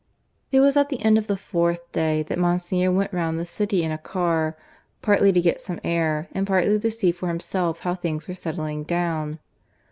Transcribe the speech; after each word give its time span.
It 0.51 0.61
was 0.61 0.77
at 0.77 0.89
the 0.89 0.99
end 1.03 1.19
of 1.19 1.27
the 1.27 1.37
fourth 1.37 1.91
day 1.91 2.23
that 2.23 2.39
Monsignor 2.39 2.91
went 2.91 3.13
round 3.13 3.37
the 3.37 3.45
city 3.45 3.83
in 3.83 3.91
a 3.91 3.99
car, 3.99 4.57
partly 5.03 5.31
to 5.31 5.39
get 5.41 5.61
some 5.61 5.79
air, 5.83 6.27
and 6.31 6.47
partly 6.47 6.79
to 6.79 6.89
see 6.89 7.11
for 7.11 7.27
himself 7.27 7.81
how 7.81 7.93
things 7.93 8.27
were 8.27 8.33
settling 8.33 8.81
down. 8.83 9.37